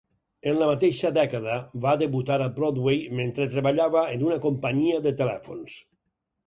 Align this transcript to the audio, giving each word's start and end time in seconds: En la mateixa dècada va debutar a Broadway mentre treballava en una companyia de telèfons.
En 0.51 0.55
la 0.61 0.69
mateixa 0.69 1.11
dècada 1.17 1.57
va 1.83 1.93
debutar 2.03 2.39
a 2.47 2.49
Broadway 2.57 3.05
mentre 3.21 3.49
treballava 3.53 4.05
en 4.17 4.27
una 4.31 4.43
companyia 4.51 5.05
de 5.09 5.19
telèfons. 5.23 5.83